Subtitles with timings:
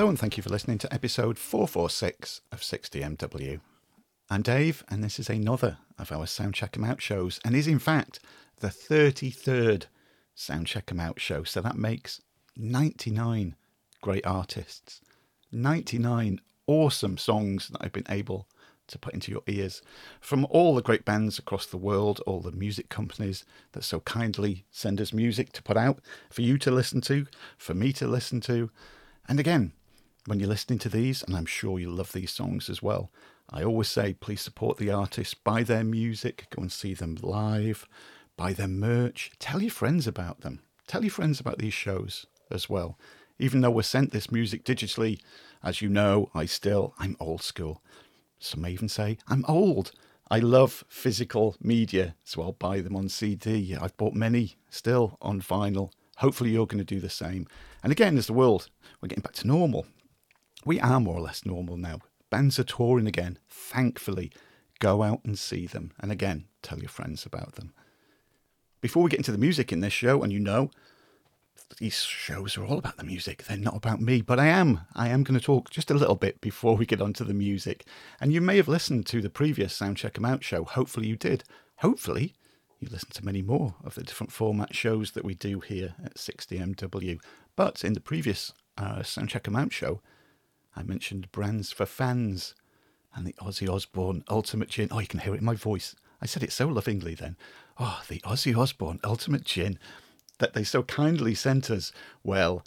[0.00, 3.60] Hello, and thank you for listening to episode 446 of 60MW.
[4.30, 7.66] I'm Dave, and this is another of our Sound Check 'em Out shows, and is
[7.66, 8.18] in fact
[8.60, 9.88] the 33rd
[10.34, 11.44] Sound Check 'em Out show.
[11.44, 12.22] So that makes
[12.56, 13.56] 99
[14.00, 15.02] great artists,
[15.52, 18.48] 99 awesome songs that I've been able
[18.86, 19.82] to put into your ears
[20.18, 24.64] from all the great bands across the world, all the music companies that so kindly
[24.70, 27.26] send us music to put out for you to listen to,
[27.58, 28.70] for me to listen to.
[29.28, 29.74] And again,
[30.30, 33.10] when you're listening to these, and I'm sure you love these songs as well,
[33.50, 37.88] I always say please support the artists, buy their music, go and see them live,
[38.36, 42.70] buy their merch, tell your friends about them, tell your friends about these shows as
[42.70, 42.96] well.
[43.40, 45.18] Even though we're sent this music digitally,
[45.64, 47.82] as you know, I still, I'm old school.
[48.38, 49.90] Some may even say I'm old.
[50.30, 53.74] I love physical media, so I'll buy them on CD.
[53.74, 55.90] I've bought many still on vinyl.
[56.18, 57.48] Hopefully, you're going to do the same.
[57.82, 58.68] And again, as the world,
[59.00, 59.86] we're getting back to normal.
[60.64, 62.00] We are more or less normal now.
[62.30, 63.38] Bands are touring again.
[63.48, 64.30] Thankfully,
[64.78, 65.92] go out and see them.
[66.00, 67.72] And again, tell your friends about them.
[68.80, 70.70] Before we get into the music in this show, and you know,
[71.78, 73.44] these shows are all about the music.
[73.44, 74.80] They're not about me, but I am.
[74.94, 77.86] I am going to talk just a little bit before we get onto the music.
[78.20, 80.64] And you may have listened to the previous Sound Check 'em Out show.
[80.64, 81.44] Hopefully, you did.
[81.76, 82.34] Hopefully,
[82.80, 86.18] you listened to many more of the different format shows that we do here at
[86.18, 87.20] 60MW.
[87.54, 90.00] But in the previous uh, Sound Check 'em Out show,
[90.76, 92.54] I mentioned Brands for Fans
[93.14, 94.88] and the Ozzy Osbourne Ultimate Gin.
[94.90, 95.96] Oh, you can hear it in my voice.
[96.22, 97.36] I said it so lovingly then.
[97.78, 99.78] Oh, the Ozzy Osbourne Ultimate Gin
[100.38, 101.92] that they so kindly sent us,
[102.22, 102.64] well,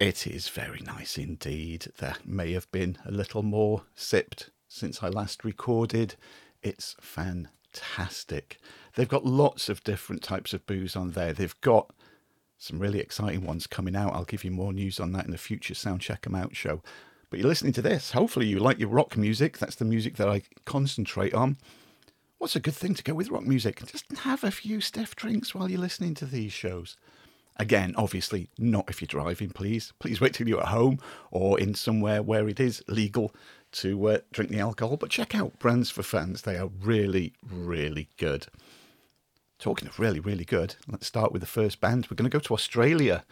[0.00, 1.92] it is very nice indeed.
[1.98, 6.16] There may have been a little more sipped since I last recorded.
[6.62, 8.58] It's fantastic.
[8.94, 11.32] They've got lots of different types of booze on there.
[11.32, 11.92] They've got
[12.58, 14.14] some really exciting ones coming out.
[14.14, 16.82] I'll give you more news on that in the future Sound Check 'em Out show.
[17.32, 18.10] But you're listening to this.
[18.10, 19.56] Hopefully, you like your rock music.
[19.56, 21.56] That's the music that I concentrate on.
[22.36, 23.82] What's a good thing to go with rock music?
[23.86, 26.98] Just have a few stiff drinks while you're listening to these shows.
[27.56, 29.94] Again, obviously, not if you're driving, please.
[29.98, 30.98] Please wait till you're at home
[31.30, 33.34] or in somewhere where it is legal
[33.72, 34.98] to uh, drink the alcohol.
[34.98, 36.42] But check out Brands for Fans.
[36.42, 38.48] They are really, really good.
[39.58, 42.08] Talking of really, really good, let's start with the first band.
[42.10, 43.24] We're going to go to Australia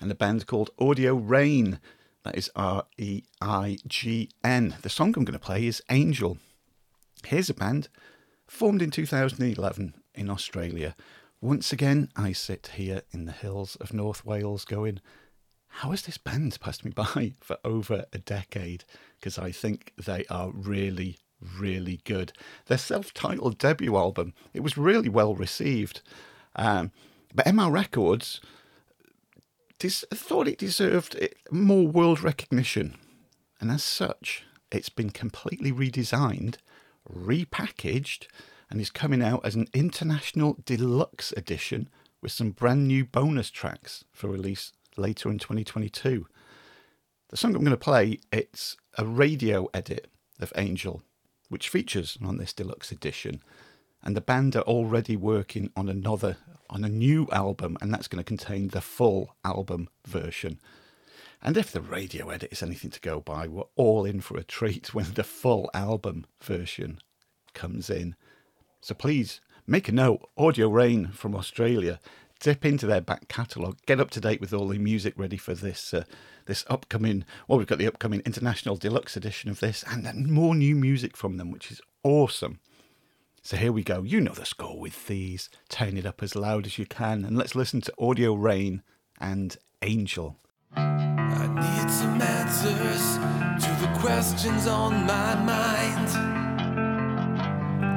[0.00, 1.80] and a band called Audio Reign.
[2.24, 4.76] That is R E I G N.
[4.82, 6.38] The song I'm going to play is Angel.
[7.24, 7.88] Here's a band
[8.46, 10.94] formed in 2011 in Australia.
[11.40, 15.00] Once again, I sit here in the hills of North Wales going,
[15.66, 18.84] how has this band passed me by for over a decade?
[19.18, 22.32] Because I think they are really, really good.
[22.66, 26.02] Their self titled debut album, it was really well received.
[26.54, 26.92] Um,
[27.34, 28.40] but MR Records
[29.88, 32.96] des- thought it deserved eh, more world recognition.
[33.60, 36.56] And as such, it's been completely redesigned
[37.10, 38.26] repackaged,
[38.70, 41.88] and is coming out as an international deluxe edition
[42.20, 46.26] with some brand new bonus tracks for release later in 2022.
[47.28, 50.08] The song I'm going to play, it's a radio edit
[50.40, 51.02] of Angel,
[51.48, 53.42] which features on this deluxe edition.
[54.02, 56.36] And the band are already working on another,
[56.68, 60.58] on a new album, and that's going to contain the full album version.
[61.40, 64.44] And if the radio edit is anything to go by, we're all in for a
[64.44, 66.98] treat when the full album version
[67.52, 68.14] comes in.
[68.80, 72.00] So please make a note Audio Reign from Australia.
[72.40, 75.54] Dip into their back catalogue, get up to date with all the music ready for
[75.54, 76.02] this uh,
[76.46, 77.24] this upcoming.
[77.46, 81.16] Well, we've got the upcoming international deluxe edition of this, and then more new music
[81.16, 82.58] from them, which is awesome.
[83.44, 84.04] So here we go.
[84.04, 85.50] You know the score with these.
[85.68, 88.84] Turn it up as loud as you can, and let's listen to Audio Reign
[89.20, 90.38] and Angel.
[90.76, 93.18] I need some answers
[93.64, 96.08] to the questions on my mind.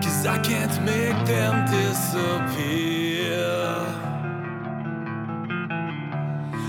[0.04, 3.36] Cause I can't make them disappear.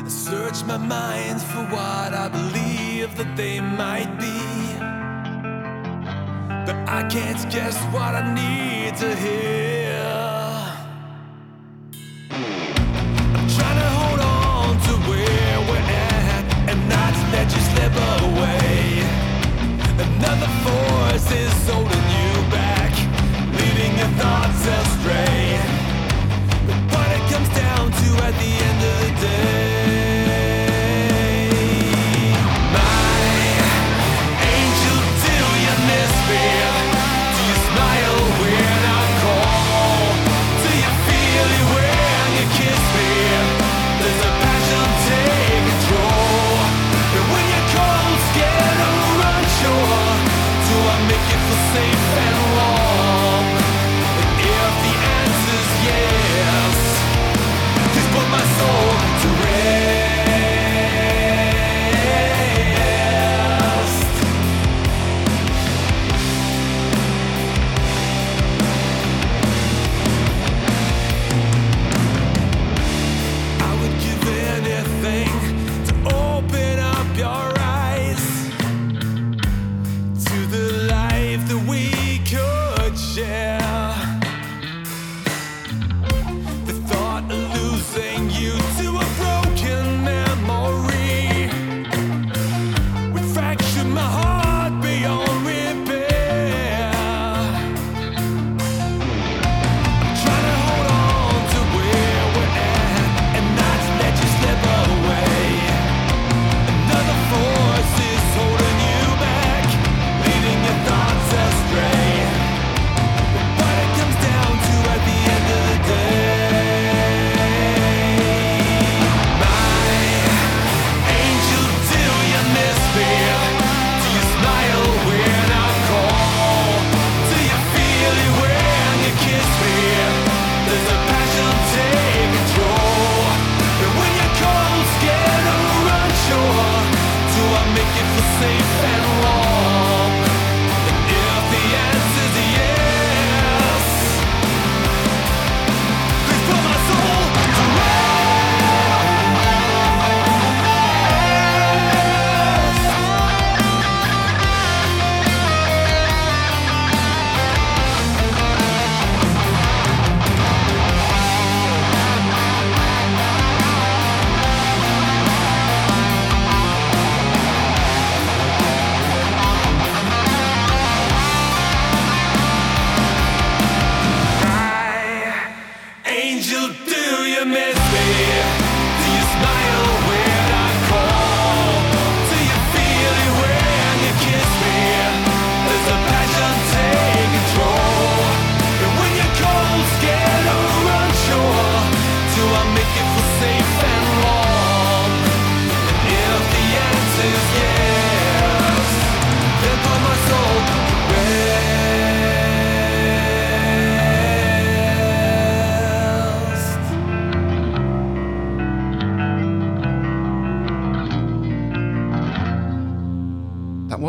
[0.05, 4.75] I search my mind for what I believe that they might be.
[6.67, 10.06] But I can't guess what I need to hear.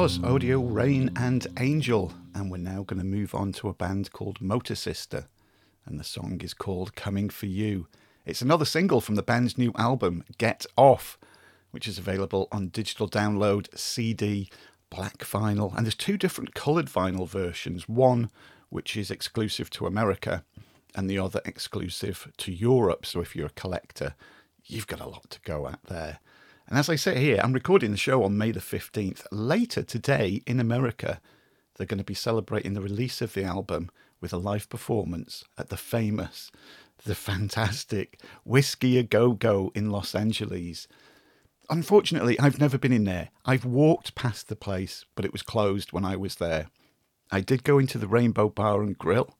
[0.08, 4.14] Was Audio, Reign and Angel, and we're now going to move on to a band
[4.14, 5.28] called Motor Sister,
[5.86, 7.88] and the song is called Coming for You.
[8.26, 11.18] It's another single from the band's new album, Get Off,
[11.72, 14.50] which is available on digital download, CD,
[14.90, 17.90] black vinyl, and there's two different coloured vinyl versions.
[17.90, 18.30] One
[18.70, 20.46] which is exclusive to America,
[20.96, 23.06] and the other exclusive to Europe.
[23.06, 24.16] So if you're a collector,
[24.64, 26.20] you've got a lot to go at there.
[26.68, 29.26] And as I say here, I'm recording the show on May the 15th.
[29.32, 31.22] Later today in America,
[31.76, 35.70] they're going to be celebrating the release of the album with a live performance at
[35.70, 36.52] the famous,
[37.06, 40.90] the fantastic Whiskey a Go Go in Los Angeles.
[41.70, 43.30] Unfortunately, I've never been in there.
[43.46, 46.68] I've walked past the place, but it was closed when I was there.
[47.32, 49.38] I did go into the Rainbow Bar and Grill,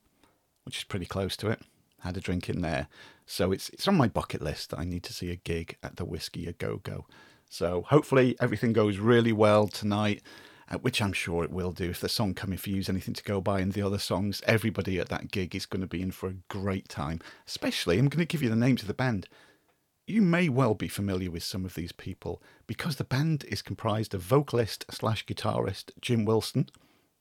[0.64, 1.60] which is pretty close to it.
[2.02, 2.88] Had a drink in there.
[3.30, 4.74] So it's it's on my bucket list.
[4.76, 7.06] I need to see a gig at the Whiskey a Go Go.
[7.50, 10.24] So hopefully everything goes really well tonight,
[10.70, 11.90] uh, which I'm sure it will do.
[11.90, 14.42] If the song Coming For You is anything to go by and the other songs,
[14.48, 17.20] everybody at that gig is going to be in for a great time.
[17.46, 19.28] Especially, I'm going to give you the names of the band.
[20.06, 24.14] You may well be familiar with some of these people because the band is comprised
[24.14, 26.70] of vocalist slash guitarist Jim Wilson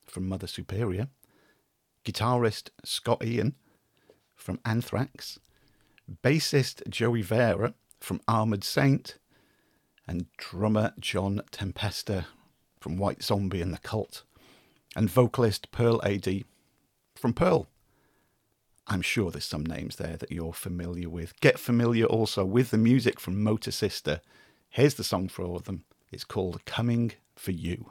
[0.05, 1.09] from Mother Superior,
[2.05, 3.57] guitarist Scott Ian
[4.37, 5.41] from Anthrax,
[6.23, 9.19] bassist Joey Vera from Armored Saint,
[10.07, 12.27] and drummer John Tempesta
[12.81, 14.23] from White Zombie and the Cult,
[14.95, 16.45] and vocalist Pearl Aday
[17.15, 17.67] from Pearl.
[18.87, 21.39] I'm sure there's some names there that you're familiar with.
[21.41, 24.21] Get familiar also with the music from Motor Sister.
[24.69, 25.85] Here's the song for all of them.
[26.13, 27.91] It's called Coming for You.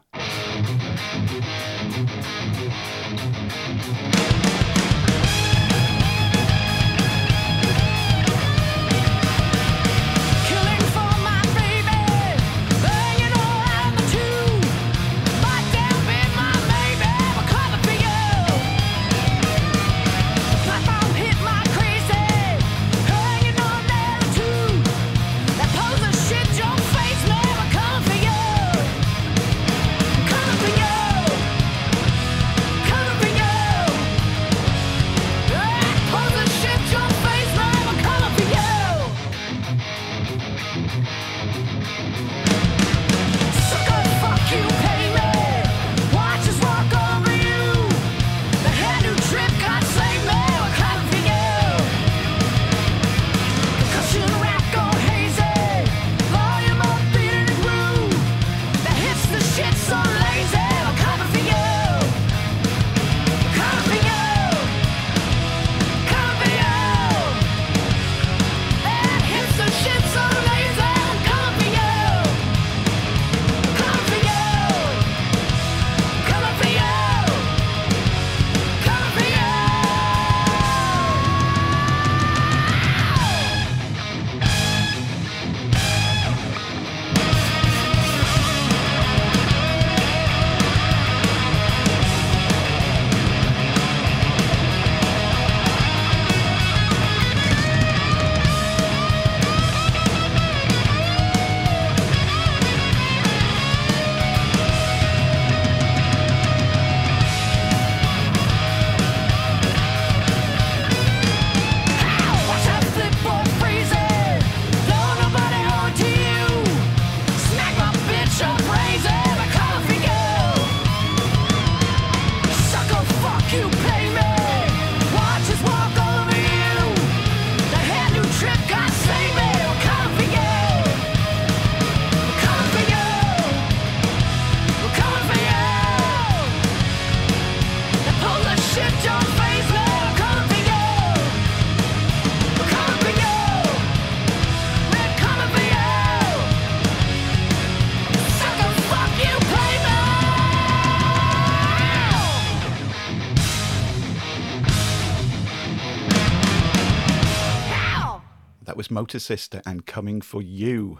[158.96, 161.00] Motor Sister and Coming for You.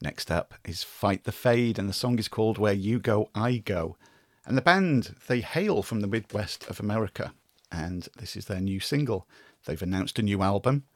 [0.00, 3.58] Next up is Fight the Fade, and the song is called Where You Go, I
[3.58, 3.96] Go.
[4.44, 7.34] And the band, they hail from the Midwest of America,
[7.70, 9.28] and this is their new single.
[9.64, 10.86] They've announced a new album,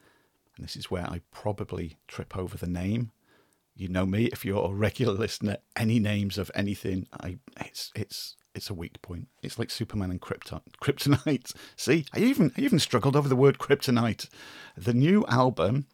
[0.57, 3.13] and this is where I probably trip over the name.
[3.77, 8.35] You know me, if you're a regular listener, any names of anything, I it's it's
[8.55, 9.29] it's a weak point.
[9.43, 11.55] It's like Superman and Krypton, Kryptonite.
[11.77, 14.29] See, I even I even struggled over the word kryptonite.
[14.77, 15.87] The new album,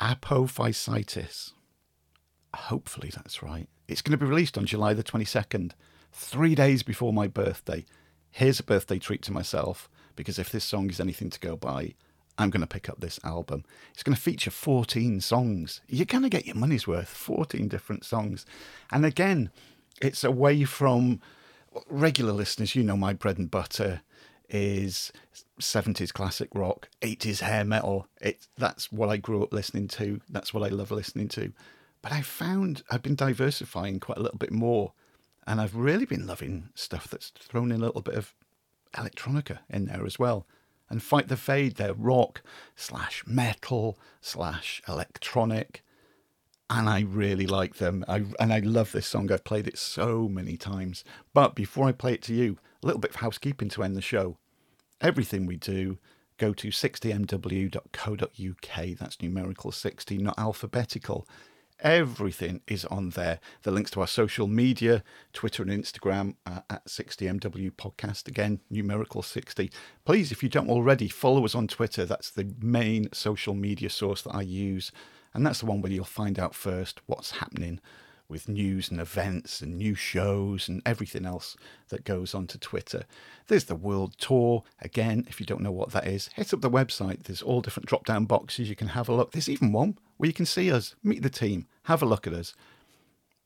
[0.00, 1.52] Apophysitis.
[2.54, 3.68] Hopefully that's right.
[3.88, 5.72] It's going to be released on July the 22nd,
[6.12, 7.84] three days before my birthday.
[8.30, 11.94] Here's a birthday treat to myself because if this song is anything to go by,
[12.38, 13.64] I'm going to pick up this album.
[13.92, 15.80] It's going to feature 14 songs.
[15.88, 18.44] You're going to get your money's worth, 14 different songs.
[18.90, 19.50] And again,
[20.00, 21.20] it's away from
[21.88, 22.74] regular listeners.
[22.74, 24.02] You know, my bread and butter
[24.48, 25.12] is
[25.60, 28.08] 70s classic rock, 80s hair metal.
[28.20, 30.20] It, that's what I grew up listening to.
[30.28, 31.52] That's what I love listening to.
[32.02, 34.92] But I found I've been diversifying quite a little bit more.
[35.46, 38.34] And I've really been loving stuff that's thrown in a little bit of
[38.94, 40.46] electronica in there as well.
[40.88, 42.42] And Fight the Fade, they're rock
[42.76, 45.83] slash metal slash electronic.
[46.70, 48.04] And I really like them.
[48.08, 49.30] I, and I love this song.
[49.30, 51.04] I've played it so many times.
[51.34, 54.02] But before I play it to you, a little bit of housekeeping to end the
[54.02, 54.38] show.
[55.00, 55.98] Everything we do,
[56.38, 58.98] go to 60mw.co.uk.
[58.98, 61.28] That's numerical 60, not alphabetical.
[61.80, 63.40] Everything is on there.
[63.62, 65.02] The links to our social media,
[65.32, 68.28] Twitter and Instagram uh, at 60MW Podcast.
[68.28, 69.70] Again, numerical 60.
[70.04, 72.04] Please, if you don't already, follow us on Twitter.
[72.04, 74.92] That's the main social media source that I use.
[75.34, 77.80] And that's the one where you'll find out first what's happening
[78.28, 81.56] with news and events and new shows and everything else
[81.88, 83.04] that goes onto Twitter.
[83.48, 84.64] There's the World Tour.
[84.80, 87.24] Again, if you don't know what that is, hit up the website.
[87.24, 88.68] There's all different drop down boxes.
[88.68, 89.32] You can have a look.
[89.32, 92.32] There's even one where you can see us, meet the team, have a look at
[92.32, 92.54] us.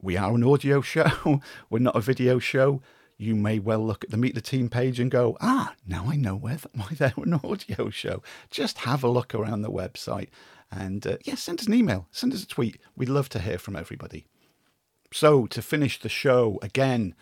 [0.00, 1.40] We are an audio show,
[1.70, 2.80] we're not a video show.
[3.20, 6.14] You may well look at the Meet the Team page and go, ah, now I
[6.14, 6.58] know why
[6.92, 8.22] they're an audio show.
[8.48, 10.28] Just have a look around the website
[10.70, 12.78] and, uh, yeah, send us an email, send us a tweet.
[12.96, 14.26] We'd love to hear from everybody.
[15.12, 17.14] So, to finish the show, again,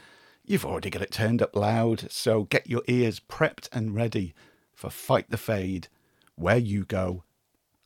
[0.44, 4.34] you've already got it turned up loud, so get your ears prepped and ready
[4.74, 5.88] for Fight the Fade.
[6.34, 7.24] Where you go,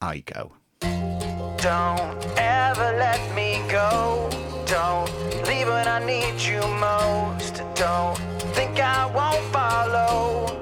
[0.00, 0.52] I go.
[0.80, 4.28] Don't ever let me go.
[4.66, 5.12] Don't
[5.46, 7.62] leave when I need you most.
[7.74, 8.16] Don't
[8.54, 10.59] think I won't follow.